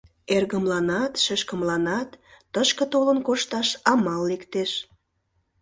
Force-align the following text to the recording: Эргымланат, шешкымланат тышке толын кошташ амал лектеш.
Эргымланат, 0.35 1.13
шешкымланат 1.23 2.09
тышке 2.53 2.85
толын 2.93 3.19
кошташ 3.27 3.69
амал 3.91 4.21
лектеш. 4.29 4.71